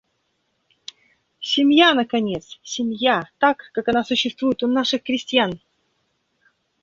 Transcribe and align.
Семья 1.39 1.93
наконец, 1.93 2.57
семья, 2.63 3.29
так, 3.37 3.69
как 3.71 3.87
она 3.89 4.03
существует 4.03 4.63
у 4.63 4.67
наших 4.67 5.03
крестьян! 5.03 5.59